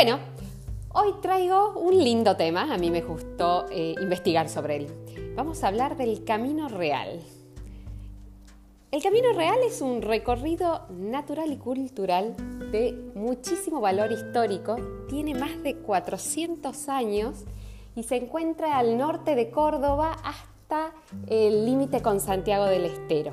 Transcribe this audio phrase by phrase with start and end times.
[0.00, 0.20] Bueno,
[0.90, 4.86] hoy traigo un lindo tema, a mí me gustó eh, investigar sobre él.
[5.34, 7.20] Vamos a hablar del Camino Real.
[8.92, 12.36] El Camino Real es un recorrido natural y cultural
[12.70, 14.76] de muchísimo valor histórico,
[15.08, 17.44] tiene más de 400 años
[17.96, 20.94] y se encuentra al norte de Córdoba hasta
[21.26, 23.32] el límite con Santiago del Estero.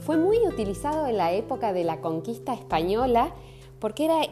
[0.00, 3.34] Fue muy utilizado en la época de la conquista española
[3.78, 4.22] porque era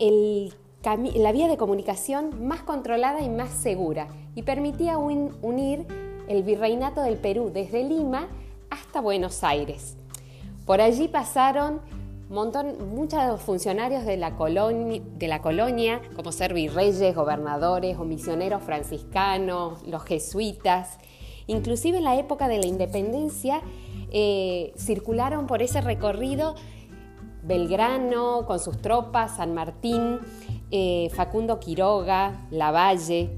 [0.83, 5.87] la vía de comunicación más controlada y más segura y permitía unir
[6.29, 8.29] el virreinato del Perú desde Lima
[8.71, 9.97] hasta Buenos Aires.
[10.65, 11.81] Por allí pasaron
[12.31, 20.99] montón, muchos funcionarios de la, colonia, como ser virreyes, gobernadores o misioneros franciscanos, los jesuitas.
[21.47, 23.61] Inclusive en la época de la independencia
[24.13, 26.55] eh, circularon por ese recorrido
[27.43, 30.21] Belgrano con sus tropas, San Martín,
[30.71, 33.31] eh, Facundo Quiroga, Lavalle.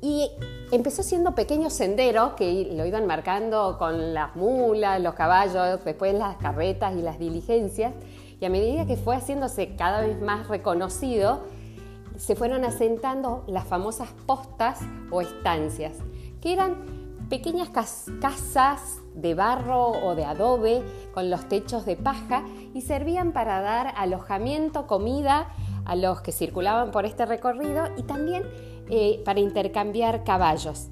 [0.00, 0.30] Y
[0.70, 6.36] empezó siendo pequeños senderos que lo iban marcando con las mulas, los caballos, después las
[6.36, 7.92] carretas y las diligencias.
[8.40, 11.40] Y a medida que fue haciéndose cada vez más reconocido,
[12.16, 14.80] se fueron asentando las famosas postas
[15.10, 15.94] o estancias,
[16.40, 22.82] que eran pequeñas casas de barro o de adobe con los techos de paja y
[22.82, 25.48] servían para dar alojamiento, comida
[25.88, 28.44] a los que circulaban por este recorrido y también
[28.90, 30.88] eh, para intercambiar caballos.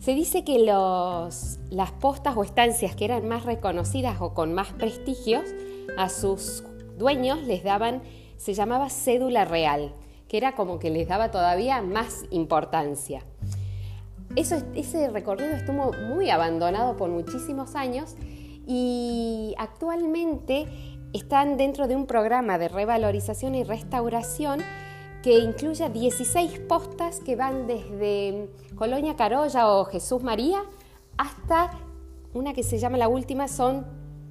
[0.00, 5.44] Se dice que las postas o estancias que eran más reconocidas o con más prestigios,
[5.96, 6.64] a sus
[6.98, 8.02] dueños les daban,
[8.36, 9.92] se llamaba cédula real,
[10.26, 13.22] que era como que les daba todavía más importancia.
[14.34, 18.16] ese recorrido estuvo muy abandonado por muchísimos años
[18.66, 20.66] y actualmente
[21.12, 24.60] están dentro de un programa de revalorización y restauración
[25.22, 30.62] que incluye 16 postas que van desde Colonia Carolla o Jesús María
[31.18, 31.72] hasta
[32.32, 33.84] una que se llama la última, son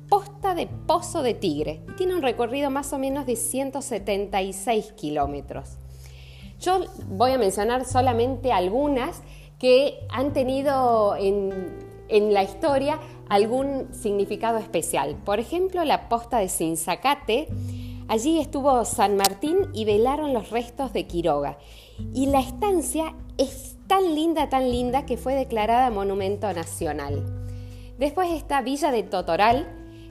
[0.09, 1.81] Posta de Pozo de Tigre.
[1.89, 5.77] Y tiene un recorrido más o menos de 176 kilómetros.
[6.59, 6.79] Yo
[7.09, 9.21] voy a mencionar solamente algunas
[9.59, 15.15] que han tenido en, en la historia algún significado especial.
[15.23, 17.47] Por ejemplo, la posta de Sinzacate
[18.09, 21.59] Allí estuvo San Martín y velaron los restos de Quiroga.
[22.11, 27.23] Y la estancia es tan linda, tan linda que fue declarada Monumento Nacional.
[27.99, 29.67] Después está Villa de Totoral,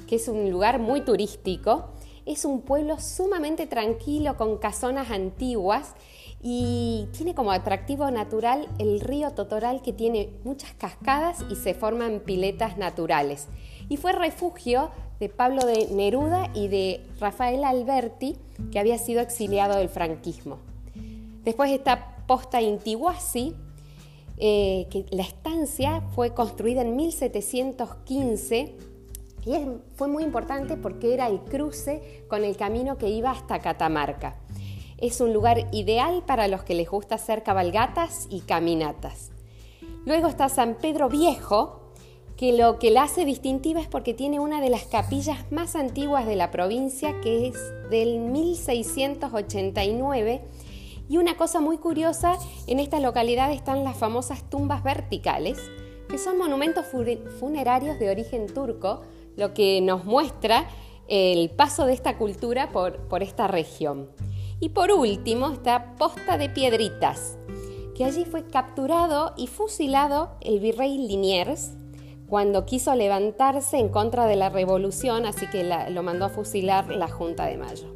[0.06, 1.88] que es un lugar muy turístico.
[2.24, 5.96] Es un pueblo sumamente tranquilo con casonas antiguas
[6.42, 12.20] y tiene como atractivo natural el río Totoral que tiene muchas cascadas y se forman
[12.20, 13.48] piletas naturales.
[13.88, 18.36] Y fue refugio de Pablo de Neruda y de Rafael Alberti,
[18.70, 20.58] que había sido exiliado del franquismo.
[21.42, 23.56] Después está Posta Intiguasi,
[24.36, 28.76] eh, que la estancia fue construida en 1715
[29.44, 29.52] y
[29.96, 34.36] fue muy importante porque era el cruce con el camino que iba hasta Catamarca.
[35.00, 39.30] Es un lugar ideal para los que les gusta hacer cabalgatas y caminatas.
[40.04, 41.92] Luego está San Pedro Viejo,
[42.36, 46.26] que lo que la hace distintiva es porque tiene una de las capillas más antiguas
[46.26, 47.56] de la provincia, que es
[47.90, 50.42] del 1689.
[51.08, 52.36] Y una cosa muy curiosa,
[52.66, 55.58] en esta localidad están las famosas tumbas verticales,
[56.08, 56.86] que son monumentos
[57.38, 59.02] funerarios de origen turco,
[59.36, 60.68] lo que nos muestra
[61.08, 64.10] el paso de esta cultura por, por esta región.
[64.60, 67.38] Y por último está Posta de Piedritas,
[67.94, 71.74] que allí fue capturado y fusilado el virrey Liniers,
[72.28, 77.08] cuando quiso levantarse en contra de la revolución, así que lo mandó a fusilar la
[77.08, 77.94] Junta de Mayo.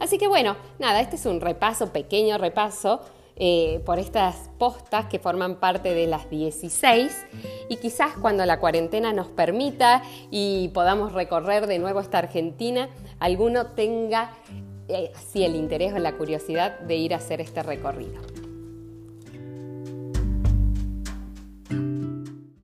[0.00, 3.00] Así que bueno, nada, este es un repaso, pequeño repaso
[3.34, 7.26] eh, por estas postas que forman parte de las 16
[7.68, 12.88] y quizás cuando la cuarentena nos permita y podamos recorrer de nuevo esta Argentina,
[13.18, 14.30] alguno tenga
[15.14, 18.20] así el interés o la curiosidad de ir a hacer este recorrido.